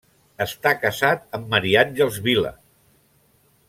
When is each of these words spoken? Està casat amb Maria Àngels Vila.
Està 0.45 0.71
casat 0.85 1.37
amb 1.39 1.53
Maria 1.53 1.85
Àngels 1.85 2.21
Vila. 2.29 2.53